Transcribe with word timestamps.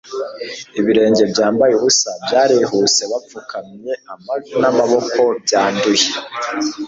Ibirenge 0.79 1.23
byambaye 1.31 1.73
ubusa 1.75 2.09
byarihuseBapfukamye 2.25 3.91
amavi 4.13 4.51
n'amaboko 4.61 5.19
byanduye 5.43 6.07